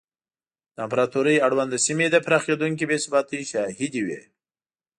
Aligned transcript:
د 0.75 0.77
امپراتورۍ 0.85 1.37
اړونده 1.47 1.77
سیمې 1.85 2.07
د 2.11 2.15
پراخېدونکې 2.25 2.83
بې 2.89 2.97
ثباتۍ 3.03 3.41
شاهدې 3.51 4.01
وې. 4.07 4.21